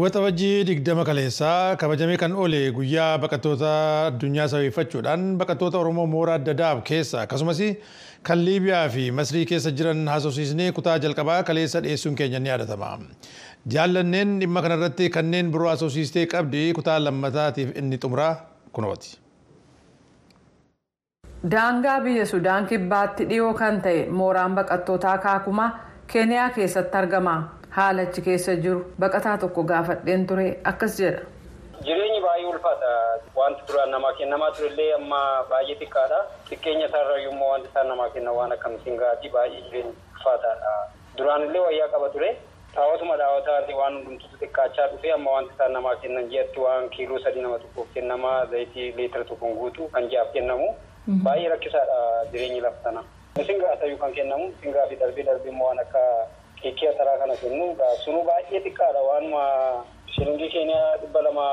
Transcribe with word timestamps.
Waxabajjii 0.00 0.64
digdama 0.68 1.04
kaleessaa 1.04 1.76
kabajamee 1.76 2.16
kan 2.22 2.32
oole 2.42 2.60
guyyaa 2.76 3.18
baqattoota 3.22 3.70
addunyaa 4.10 4.46
sababeeffachuudhaan 4.52 5.24
baqattoota 5.40 5.78
Oromoo 5.78 6.04
mooraa 6.12 6.34
adda 6.40 6.52
addaa 6.54 6.80
keessa 6.90 7.20
akkasumas 7.22 7.60
kan 8.28 8.44
Liibiyaa 8.44 8.88
fi 8.88 9.10
Masrii 9.10 9.44
keessa 9.52 9.70
jiran 9.80 10.04
haasofsiisnee 10.12 10.68
kutaa 10.78 10.98
jalqabaa 10.98 11.42
kaleessa 11.42 11.80
dhiyeessuun 11.82 12.14
keenya 12.14 12.38
ni 12.40 12.48
yaadatama. 12.48 12.90
Jaallanneen 13.74 14.38
dhimma 14.40 14.62
kanarratti 14.62 15.10
kanneen 15.10 15.50
biroo 15.50 15.68
haasofsiistee 15.72 16.26
qabdi 16.26 16.72
kutaa 16.78 16.98
lammataatiif 17.04 17.74
inni 17.76 17.98
xumuraa 17.98 18.32
kunooti. 18.72 19.18
Daangaa 21.50 22.00
biyya 22.00 22.26
Sudaan 22.26 22.66
kibbaatti 22.66 23.24
dhiyoo 23.28 23.54
kan 23.54 23.82
ta'e 23.82 24.06
mooraan 24.10 24.54
baqattootaa 24.54 25.18
Kaakumaa 25.18 25.70
Keeniyaa 26.12 26.50
keessatti 26.50 26.96
argama. 26.96 27.55
Haala 27.76 28.02
achi 28.08 28.22
keessa 28.26 28.56
jiru 28.64 28.80
baqataa 29.04 29.36
tokko 29.44 29.62
gaafadheen 29.70 30.26
ture 30.26 30.46
akkas 30.72 30.96
jedha. 31.00 31.20
Jireenyi 31.86 32.20
baay'ee 32.26 32.46
ulfaata. 32.52 32.90
Wanti 33.38 33.62
duraan 33.68 33.90
namaa 33.94 34.12
kennamaa 34.18 34.50
turellee 34.58 34.92
amma 34.98 35.20
baay'ee 35.50 35.76
xiqqaadha. 35.80 36.20
Xiqqeenya 36.50 36.86
isaarra 36.88 37.16
immoo 37.28 37.50
wanti 37.52 37.68
isaan 37.72 37.88
namaa 37.92 38.08
kennan 38.14 38.34
waan 38.38 38.52
akka 38.56 38.68
misingaati 38.74 39.28
baay'ee 39.34 39.60
jireenyi 39.66 39.92
ulfaataadha. 40.14 40.72
Duraanillee 41.18 41.64
wayyaa 41.66 41.88
qaba 41.96 42.08
ture. 42.14 42.30
Taawwatuma 42.76 43.16
daawwataa 43.22 43.76
waan 43.80 43.94
hundumtuu 43.98 44.38
xiqqaachaa 44.40 44.86
dhufe 44.94 45.12
amma 45.18 45.30
wanti 45.36 45.52
isaan 45.54 45.72
namaa 45.78 45.94
kennan 46.06 46.30
ji'atti 46.32 46.60
waan 46.64 46.88
kiiloo 46.96 47.18
sadii 47.26 47.42
nama 47.44 47.58
tokkoof 47.58 47.92
kennamaa 47.94 48.38
zayitii 48.54 48.88
leetira 48.96 49.24
tokkoon 49.24 49.54
guutuu 49.60 49.88
kan 49.88 50.08
ji'aaf 50.14 50.32
kennamu. 50.32 50.72
Baay'ee 51.28 51.48
rakkisaadha 51.54 52.00
jireenyi 52.32 52.60
lafa 52.60 52.82
sana. 52.88 53.04
Misingaa 53.38 53.76
ta'uu 53.84 53.96
kan 54.02 54.12
kennamu 54.18 54.48
misingaa 54.48 54.86
fi 54.90 54.96
darbee 55.04 55.24
darbee 55.28 55.50
immoo 55.52 55.66
waan 55.68 55.78
akka 55.84 56.02
keekii 56.62 56.88
asaraa 56.88 57.18
kana 57.18 57.36
kennu 57.36 57.66
sunuu 58.04 58.24
baay'ee 58.28 58.60
xiqqaadha 58.64 59.00
waanuma 59.08 59.42
shilingii 60.14 60.50
keenya 60.54 60.80
dhibba 61.00 61.22
lama 61.22 61.46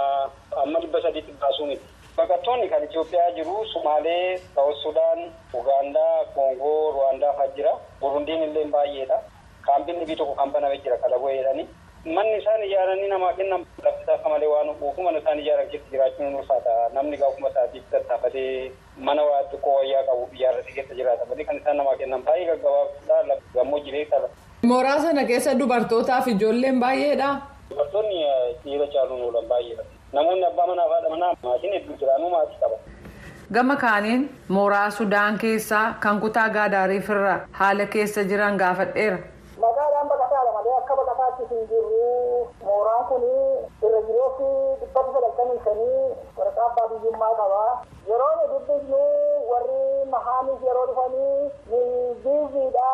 amma 0.63 0.79
dhibba 0.79 1.01
sadiitti 1.01 1.33
baasuu 1.41 1.65
miti. 1.65 1.85
Baqattoonni 2.17 2.69
kan 2.69 2.83
Itoophiyaa 2.83 3.31
jiru 3.35 3.65
Sumaalee, 3.73 4.37
Saawus 4.55 4.81
Sudaan, 4.83 5.31
Ugaandaa, 5.53 6.25
Koongoo, 6.35 6.91
Ruwaandaa 6.93 7.33
fa'aa 7.37 7.55
jira. 7.55 7.71
Burundiin 8.01 8.43
illee 8.43 8.65
baay'eedha. 8.75 9.17
Kaampiin 9.65 9.99
dhibii 9.99 10.15
tokko 10.15 10.35
kan 10.35 10.51
baname 10.53 10.77
jira 10.83 10.97
kalaboo 10.97 11.31
jedhanii. 11.33 11.65
Manni 12.05 12.37
isaan 12.37 12.63
ijaaranii 12.63 13.07
namaa 13.09 13.33
kennan 13.33 13.65
lafti 13.83 14.11
akka 14.11 14.29
malee 14.29 14.47
waan 14.47 14.69
dhufu 14.79 15.01
mana 15.01 15.17
isaan 15.17 15.39
ijaaran 15.39 15.69
keessa 15.71 15.89
jiraachuun 15.91 16.35
ulfaata. 16.35 16.89
Namni 16.93 17.17
gaafuma 17.17 17.49
isaatiif 17.49 17.83
tattaafatee 17.91 18.71
mana 18.97 19.23
waa 19.25 19.43
xiqqoo 19.51 19.75
wayyaa 19.79 20.03
qabu 20.09 20.29
ijaarratee 20.35 20.73
keessa 20.75 20.93
jiraata. 20.95 21.25
Malee 21.25 21.45
kan 21.45 21.57
isaan 21.57 21.77
namaa 21.77 21.95
kennan 21.97 22.23
baay'ee 22.27 22.45
gaggabaabaadha. 22.51 23.35
Gammoojjii 23.53 24.05
qaba. 24.13 24.29
Mooraa 24.69 24.99
sana 25.01 25.23
keessa 25.29 25.53
dubartootaa 25.59 26.21
fi 26.21 26.31
ijoolleen 26.31 26.79
baay'eedha. 26.79 27.29
Dubartoonni 27.69 28.19
dhiira 28.63 28.87
caaluun 28.93 29.21
oolan 29.25 29.45
baay'eedha. 29.51 29.83
Namoonni 30.13 30.45
abbaa 30.49 30.67
manaa 30.67 30.85
fi 30.87 30.93
haadha 30.93 31.09
manaa 31.15 31.31
maatiin 31.43 31.73
hedduu 31.73 31.97
jiraanuu 32.03 32.29
maatii 32.35 32.59
qaba. 32.61 32.77
Gama 33.53 33.75
kaaniin 33.83 34.23
mooraa 34.57 34.89
Sudaan 34.99 35.37
keessaa 35.43 35.85
kan 36.05 36.19
kutaa 36.21 36.49
Gaadaariif 36.49 37.09
irra 37.15 37.35
haala 37.59 37.85
keessa 37.95 38.23
jiran 38.31 38.57
gaafadheera. 38.61 39.17
Magaalaan 39.65 40.07
baqataadha 40.13 40.51
malee 40.57 40.77
akka 40.77 40.95
baqataatti 41.01 41.43
hin 41.51 41.67
jirru 41.71 42.47
mooraan 42.69 43.05
kun 43.09 43.23
irra 43.87 44.01
jireessi 44.07 44.49
dhibbata 44.79 45.11
sagaltamii 45.17 45.59
shanii 45.65 46.07
waraqaa 46.37 46.69
abbaa 46.71 46.87
biyyummaa 46.93 47.33
qaba. 47.41 47.61
Yeroo 48.09 48.31
nu 48.39 48.45
dubbisnu 48.53 49.03
warri 49.53 49.79
mahaanis 50.13 50.61
yeroo 50.67 50.85
dhufanii 50.89 51.51
ni 51.71 51.81
biiziidha 52.25 52.89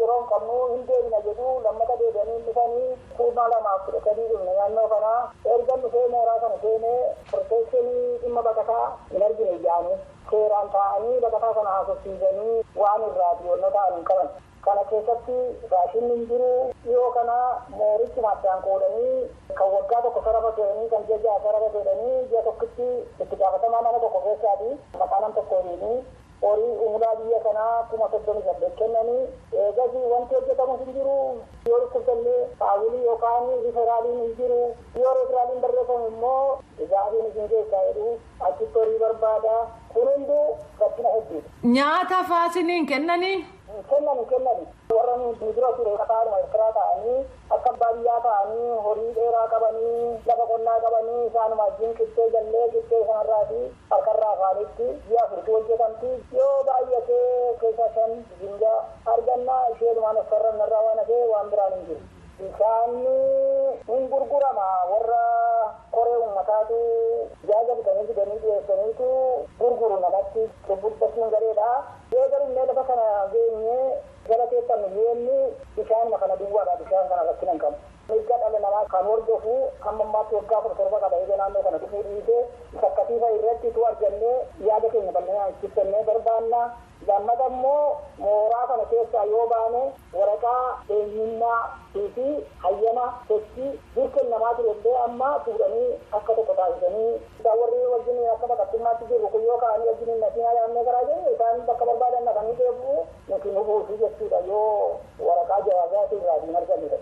yeroo 0.00 0.16
hin 0.20 0.28
qabnu 0.32 0.58
hin 0.72 0.82
deebina 0.90 1.20
jedhu 1.28 1.48
lammata 1.66 1.96
deebi'anii 2.02 2.38
dhufanii 2.48 2.88
kuumaa 3.20 3.48
lamaaf 3.54 3.84
kudha 3.86 4.00
sadii 4.08 4.28
dhufne 4.32 4.56
naannoo 4.58 4.88
kana 4.94 5.12
erga 5.54 5.76
dhufee 5.84 6.06
mooraa 6.16 6.38
kana 6.44 6.58
seenee 6.66 6.98
proteekshinii 7.30 8.18
dhimma 8.24 8.42
baqataa 8.48 8.84
hin 9.12 9.22
argine 9.30 9.56
ijaanii 9.60 9.96
seeraan 10.30 10.70
taa'anii 10.76 11.20
baqataa 11.26 11.54
kana 11.60 11.70
haasofsiisanii 11.78 12.56
waan 12.82 13.08
irraa 13.10 13.34
dhiyoonna 13.40 13.70
ta'an 13.78 13.94
hin 13.96 14.04
qaban. 14.12 14.28
Kana 14.66 14.84
keessatti 14.90 15.36
raashinni 15.72 16.14
hin 16.16 16.26
jiru. 16.30 16.50
Dhiyoo 16.84 17.10
kana 17.16 17.36
moorichi 17.78 18.20
addaan 18.32 18.62
qoodanii 18.66 19.16
kan 19.58 19.72
waggaa 19.76 20.02
tokko 20.06 20.22
sarara 20.26 20.52
ta'anii 20.58 20.88
kan 20.94 21.06
ji'a 21.08 21.18
ja'a 21.26 21.40
sarara 21.46 21.70
ta'anii 21.78 22.26
ji'a 22.30 22.42
tokkotti 22.50 22.88
itti 23.22 23.36
gaafatamaa 23.42 23.82
mana 23.88 23.98
tokko 24.04 24.20
keessaati. 24.26 24.70
Maqaa 25.00 25.20
nam 25.24 25.32
tokkooniini 25.40 25.94
horii 26.42 26.72
umuraa 26.86 27.14
biyya 27.20 27.38
kanaa 27.44 27.82
kuma 27.90 28.08
soddomi 28.14 28.42
saddeet 28.46 28.74
kennanii 28.80 29.22
eegas 29.62 29.94
wanti 30.12 30.34
hojjetamu 30.34 30.76
hin 30.82 30.92
jiru. 30.98 31.16
Yoo 31.68 31.78
dhukkubsallee 31.84 32.42
faawilii 32.58 33.04
yookaan 33.06 33.48
riferaaliin 33.64 34.20
hin 34.22 34.36
jiru. 34.40 34.60
Yoo 35.02 35.14
riferaaliin 35.22 35.60
barreeffamu 35.64 36.06
immoo 36.12 36.58
dhugaatiin 36.78 37.26
isin 37.30 37.48
keessaa 37.54 37.84
jedhu 37.88 38.18
achitti 38.50 38.78
horii 38.78 38.98
barbaada. 39.04 39.56
Kun 39.94 40.08
hunduu 40.14 40.56
gabbina 40.78 41.08
hedduudha. 41.18 41.50
Nyaata 41.76 42.24
faasiniin 42.32 42.86
kennanii. 42.86 43.44
Kennan 43.90 44.20
kennan. 44.30 44.60
Warra 44.96 45.14
nu 45.20 45.32
dura 45.40 45.70
ture 45.76 45.92
kataanuma 46.00 46.38
irkiraa 46.42 46.72
ta'anii 46.78 47.18
akka 47.56 47.72
baadiyyaa 47.82 48.20
ta'anii 48.26 48.78
horii 48.86 49.12
dheeraa 49.18 49.46
qabanii 49.54 50.20
lafa 50.30 50.46
qonnaa 50.52 50.78
qabanii 50.84 51.26
isaanuma 51.28 51.64
wajjin 51.68 51.94
qixxee 52.00 52.28
jallee 52.34 52.66
qixxee 52.74 53.02
sanarraati 53.10 53.60
harkarraa 53.90 54.32
afaanitti 54.36 54.86
ji'a 55.08 55.24
afurti 55.26 55.50
hojjetamti 55.56 56.10
yoo 56.40 56.56
baay'atee 56.70 57.54
keessa 57.62 57.88
shan 57.96 58.12
ginja 58.40 58.74
argannaa 59.14 59.62
isheenumaan 59.74 60.20
ofkarran 60.24 60.60
irraa 60.66 60.84
waan 60.88 60.98
hafee 61.04 61.24
waan 61.32 61.50
biraan 61.54 61.74
hin 61.78 61.86
jiru. 61.90 62.04
Bishaanni 62.38 63.16
hin 63.88 64.08
gurgurama 64.12 64.66
warra 64.92 65.20
koree 65.94 66.15
uummataatu 66.46 67.28
jaaja 67.48 67.74
bitanii 67.74 68.06
fidanii 68.06 68.38
dhiyeessaniitu 68.38 69.06
gurguru 69.58 69.96
namatti 70.00 70.42
dubbachuu 70.68 71.30
gareedha. 71.30 71.70
Yoo 72.12 72.28
garuu 72.28 72.54
lafa 72.66 72.84
kana 72.84 73.26
geenye 73.32 73.78
gara 74.28 74.46
keessa 74.46 74.76
miliyoonni 74.76 75.54
bishaanuma 75.76 76.18
kana 76.18 76.36
duwwaadha 76.36 76.76
bishaan 76.76 77.08
kana 77.08 77.22
rakkina 77.30 77.52
hin 77.52 77.60
qabu. 77.60 77.76
Mirga 78.08 78.36
dhala 78.38 78.58
namaa 78.58 78.84
kan 78.92 79.04
hordofu 79.06 79.54
hamma 79.80 80.04
ammaatti 80.04 80.34
waggaa 80.34 80.60
kudha 80.62 80.74
torba 80.74 80.98
qaba 81.04 81.16
eega 81.20 81.36
naannoo 81.36 81.62
kana 81.62 81.78
dhufuu 81.78 82.02
dhiisee 82.02 82.42
isa 82.74 82.86
akkasiifa 82.86 83.30
irratti 83.38 83.70
tu 83.70 83.86
argannee 83.86 84.36
yaada 84.68 84.88
keenya 84.88 85.12
bal'inaan 85.12 85.50
itti 85.50 85.68
kennee 85.74 86.02
barbaanna. 86.10 86.60
Lammata 87.08 87.46
immoo 87.46 87.75
kana 88.86 89.02
keessaa 89.02 89.24
yoo 89.32 89.46
baane 89.52 89.82
waraqaa 90.18 90.64
eenyummaa 90.96 91.60
fi 92.14 92.26
hayyama 92.64 93.04
sochii 93.28 93.70
dirqeen 93.96 94.30
namaa 94.30 94.54
ture 94.58 94.70
illee 94.76 94.96
amma 95.04 95.30
fuudhanii 95.44 95.90
akka 96.18 96.34
tokko 96.38 96.54
taasisanii 96.60 97.12
warri 97.60 97.80
wajjin 97.92 98.18
akka 98.34 98.46
baqattummaatti 98.52 99.04
jirru 99.10 99.28
kun 99.34 99.44
yoo 99.48 99.58
ka'anii 99.64 99.88
wajjin 99.90 100.20
nasinaa 100.24 100.54
yaadnee 100.58 100.84
karaa 100.88 101.04
jennu 101.10 101.34
isaan 101.34 101.60
bakka 101.68 101.86
barbaadan 101.90 102.24
naqanii 102.30 102.56
deebi'u 102.62 102.96
nuti 103.28 103.48
nu 103.58 103.64
buusu 103.68 103.98
jechuudha 104.02 104.40
yoo 104.48 105.00
waraqaa 105.28 105.60
jawaazaatiin 105.68 106.22
irraa 106.22 106.58
argamudha. 106.62 106.98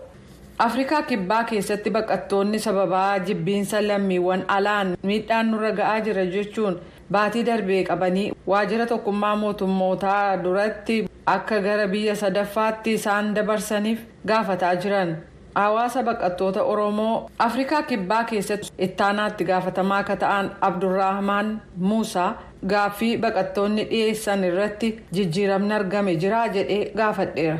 Afrikaa 0.65 1.01
kibbaa 1.07 1.43
keessatti 1.43 1.89
baqattoonni 1.95 2.59
sababaa 2.65 3.19
jibbiinsa 3.29 3.81
lammiiwwan 3.87 4.45
alaan 4.57 4.97
miidhaan 5.09 5.49
nurra 5.51 5.71
ga'aa 5.79 5.99
jira 6.05 6.25
jechuun 6.35 6.77
baatii 7.11 7.43
darbee 7.49 7.83
qabanii 7.89 8.31
waajjira 8.51 8.85
tokkummaa 8.91 9.35
mootummootaa 9.41 10.37
duratti 10.43 10.95
akka 11.25 11.59
gara 11.61 11.87
biyya 11.87 12.15
sadaffaatti 12.15 12.93
isaan 12.93 13.33
dabarsaniif 13.35 13.99
gaafataa 14.27 14.75
jiran. 14.75 15.15
Hawaasa 15.55 16.03
baqattoota 16.03 16.63
Oromoo 16.63 17.29
Afrikaa 17.39 17.83
kibbaa 17.83 18.23
keessatti 18.23 18.71
ittaanaatti 18.87 19.45
gaafatamaa 19.45 19.97
akka 20.03 20.15
ta'an 20.23 20.49
Abdurrahmaan 20.61 21.61
Muusaa 21.77 22.33
gaaffii 22.73 23.17
baqattoonni 23.17 23.85
dhiyeessan 23.91 24.43
irratti 24.43 24.89
jijjiiramni 25.13 25.73
argame 25.73 26.15
jira 26.23 26.41
jedhee 26.57 26.91
gaafadheera. 26.97 27.57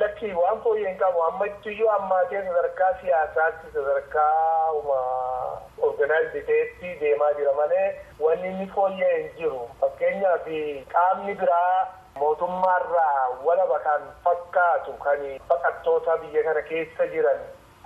Lakki 0.00 0.32
waan 0.38 0.60
fooyyee 0.64 0.88
hin 0.88 0.98
qabu 0.98 1.22
ammattiyyuu 1.26 1.90
ammaatee 1.98 2.42
sadarkaa 2.48 2.90
siyaasaatti 3.02 3.66
sadarkaa 3.74 4.70
organaayizdii 5.88 6.42
ta'etti 6.48 6.96
deemaa 7.00 7.32
jira 7.38 7.52
malee 7.60 7.86
wanni 8.20 8.48
inni 8.48 8.70
hin 8.76 9.30
jiru. 9.38 9.60
Fakkeenyaaf 9.80 10.50
qaamni 10.96 11.34
biraa 11.34 12.05
mootummaarraa 12.18 13.28
walaba 13.44 13.78
kan 13.86 14.02
fakkaatu 14.24 14.92
kan 15.04 15.20
baqattoota 15.48 16.16
biyya 16.22 16.42
kana 16.48 16.62
keessa 16.62 17.06
jiran 17.14 17.40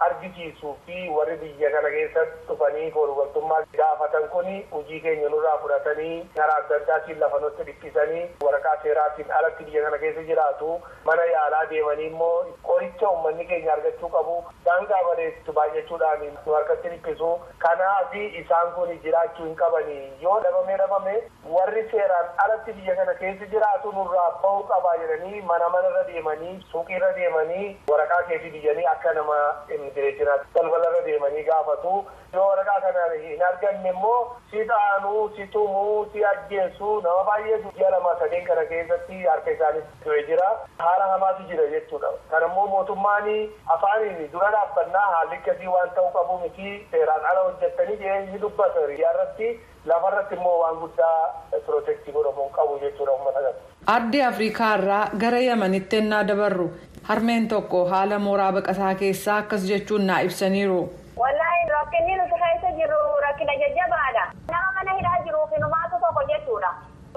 argisiisuu 0.06 0.74
fi 0.86 1.08
warri 1.16 1.36
biyya 1.42 1.70
kana 1.76 1.90
keessa 1.96 2.24
dhufanii 2.48 2.92
waliigaltummaa 2.96 3.60
gaafatan 3.80 4.28
kun 4.34 4.48
hojii 4.72 5.00
keenya 5.06 5.28
nurraa 5.34 5.58
fudhatanii 5.64 6.18
karaa 6.36 6.56
adda 6.62 6.76
addaatiin 6.80 7.18
lafa 7.24 7.38
nutti 7.44 7.62
dhiphisanii 7.70 8.24
waraqaa 8.44 8.76
seeraatiin 8.82 9.30
alatti 9.40 9.64
biyya 9.64 9.82
kana 9.84 9.98
keessa 10.04 10.22
jiraatu 10.30 10.70
mana 11.10 11.24
yaalaa 11.32 11.64
deemanii 11.74 12.06
immoo 12.12 12.44
qoricha 12.70 13.10
uummanni 13.10 13.44
keenya 13.52 13.72
argachuu 13.72 14.08
qabu 14.16 14.36
daangaa 14.68 15.02
wareessitu 15.08 15.52
baay'achuudhaan 15.60 16.24
nu 16.46 16.52
harkatti 16.58 16.88
dhiphisu 16.94 17.30
kanaaf 17.66 18.14
isaan 18.20 18.72
kun 18.78 18.94
jiraachuu 19.04 19.44
hin 19.46 19.54
qabani 19.62 19.98
yoo 20.22 20.38
dhabame 20.46 20.76
dhabame 20.84 21.14
warri 21.56 21.84
seeraan 21.90 22.32
alatti 22.46 22.72
biyya 22.80 22.96
kana 23.02 23.14
keessa 23.22 23.46
jiraatu 23.54 23.92
nurraa 23.98 24.28
bahuu 24.42 24.64
qabaa 24.72 24.96
jedhanii 25.04 25.42
mana 25.52 25.68
manarra 25.76 26.04
deemanii 26.12 26.56
suuqiirra 26.72 27.12
deemanii 27.20 27.68
waraqaa 27.92 28.22
keetii 28.32 28.50
biyyanii 28.56 28.86
akka 28.94 29.12
nama 29.20 29.38
immigireeshinaatti 29.94 30.46
balbalarra 30.54 31.00
deemanii 31.06 31.42
gaafatu 31.44 31.92
yoo 32.34 32.46
waraqaa 32.48 32.80
kana 32.80 33.04
hin 33.22 33.42
arganne 33.48 33.88
immoo 33.90 34.36
si 34.50 34.64
dhaanuu 34.70 35.30
si 35.36 35.46
tumuu 35.54 36.06
si 36.12 36.24
ajjeessu 36.24 36.90
nama 37.06 37.24
baay'eetu 37.30 37.72
ji'a 37.78 37.90
lama 37.90 38.14
sadeen 38.20 38.44
kana 38.46 38.64
keessatti 38.72 39.22
harka 39.24 39.50
isaaniitti 39.56 40.04
du'e 40.04 40.22
jira 40.28 40.48
haala 40.84 41.08
hamaatu 41.12 41.48
jira 41.50 41.66
jechuudha 41.74 42.12
kan 42.30 42.46
immoo 42.50 42.66
mootummaan 42.74 43.28
afaaniin 43.76 44.30
dura 44.32 44.50
dhaabbannaa 44.56 45.06
haalli 45.14 45.36
akkasii 45.40 45.72
waan 45.76 45.90
ta'uu 45.98 46.12
qabu 46.18 46.38
miti 46.44 46.76
seeraan 46.92 47.26
ala 47.32 47.42
hojjettanii 47.48 48.14
ni 48.32 48.38
dubbata 48.46 48.86
irratti 48.98 49.50
lafarratti 49.92 50.34
immoo 50.40 50.58
waan 50.62 50.78
guddaa 50.84 51.18
pirootektii 51.66 52.12
godhamuun 52.12 52.50
qabu 52.58 52.78
jechuudha 52.84 53.12
uummata 53.12 53.40
kana. 53.42 53.58
Ardii 53.86 54.22
Afrikaa 54.22 54.74
irraa 54.78 55.04
gara 55.22 55.38
Yamanitti 55.40 55.96
ennaa 55.96 56.24
dabarru 56.30 56.66
harmeen 57.10 57.48
tokko 57.52 57.78
haala 57.92 58.18
mooraa 58.26 58.52
baqataa 58.56 58.94
keessaa 59.02 59.36
akkas 59.42 59.64
jechuun 59.70 60.06
naa 60.10 60.20
ibsaniiru. 60.28 60.80
Wallaahi 61.22 61.64
rakkinni 61.72 62.16
nuti 62.20 62.36
keessa 62.42 62.70
jirru 62.78 63.00
rakkina 63.26 63.54
jajjabaadha. 63.62 64.24
Nama 64.52 64.70
mana 64.76 64.94
hidhaa 64.98 65.18
jiruuf 65.24 65.56
numaatu 65.64 66.00
tokko 66.04 66.22
jechuudha. 66.32 66.70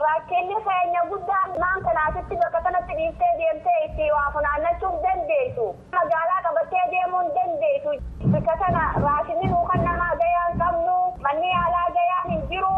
Rakkinni 0.06 0.56
keenya 0.68 1.02
guddaan 1.12 1.52
maan 1.64 1.84
kanaasitti 1.88 2.40
bakka 2.44 2.62
kanatti 2.68 2.96
dhiiftee 3.00 3.34
deemtee 3.42 3.78
itti 3.86 4.12
waa 4.16 4.32
funaannachuuf 4.38 4.96
dandeessu. 5.04 5.68
Magaalaa 5.98 6.42
qabattee 6.48 6.86
deemuu 6.96 7.22
hin 7.26 7.36
dandeessu. 7.38 7.94
Bakka 8.34 8.58
kana 8.64 8.84
raashinni 9.06 9.52
nuu 9.54 9.66
kan 9.72 9.86
namaa 9.90 10.16
gayaa 10.24 10.48
hin 10.50 10.60
qabnu. 10.64 10.98
Manni 11.28 11.52
yaalaa 11.56 11.88
gayaa 12.00 12.24
hin 12.32 12.42
jiru. 12.54 12.74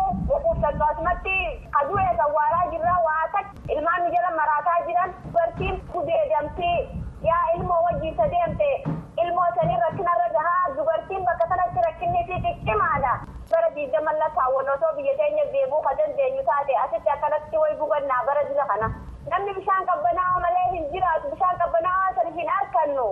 Bara 13.86 13.92
diigdama 13.92 14.12
lakkaawwan 14.20 14.70
osoo 14.70 14.96
biyya 14.96 15.14
keenya 15.18 15.46
deebuu 15.54 15.82
ka 15.84 15.94
dandeenyu 15.98 16.44
taate 16.46 16.74
asitti 16.84 17.10
akkanatti 17.10 17.58
way 17.58 17.76
gubannaa 17.78 18.26
bara 18.26 18.44
jira 18.50 18.66
kana. 18.68 18.88
Namni 19.30 19.54
bishaan 19.54 19.86
qabbanaa'aa 19.86 20.40
malee 20.42 20.68
hin 20.74 20.86
jiraatu 20.94 21.30
bishaan 21.34 21.58
qabbanaa'aa 21.60 22.16
san 22.16 22.34
hin 22.34 22.50
argannu. 22.50 23.08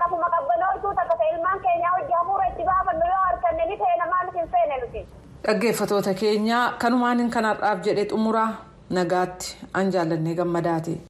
Lafuma 0.00 0.28
qabbanootuu 0.34 0.94
takka 0.94 1.24
ilmaan 1.32 1.60
keenyaa 1.60 1.92
hojii 1.96 2.12
hafuura 2.18 2.46
itti 2.48 2.64
baafannu 2.64 3.06
yoo 3.12 3.22
arganne 3.32 3.66
ni 3.66 3.76
ta'e 3.76 3.96
namaa 3.98 4.24
nuti 4.24 4.38
hin 4.38 4.48
feene 4.48 4.80
nuti. 4.80 5.06
Dhaggeeffatoota 5.46 6.14
keenya 6.14 6.72
kanumaan 6.78 7.18
hin 7.18 7.30
kanarraaf 7.30 7.80
jedhee 7.88 8.04
xumuraa 8.14 8.50
nagaatti 8.90 9.56
an 9.74 9.90
jaallannee 9.96 10.34
gammadaati. 10.42 11.00